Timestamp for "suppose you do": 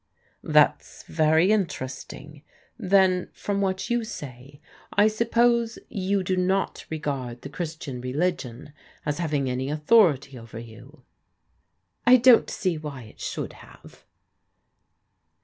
5.07-6.35